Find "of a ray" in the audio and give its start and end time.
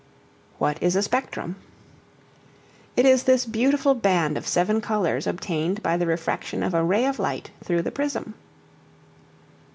6.63-7.05